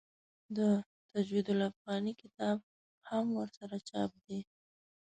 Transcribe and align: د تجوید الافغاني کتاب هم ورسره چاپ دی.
د 0.57 0.59
تجوید 1.11 1.45
الافغاني 1.55 2.13
کتاب 2.21 2.57
هم 3.09 3.25
ورسره 3.39 3.75
چاپ 3.89 4.11
دی. 4.25 4.39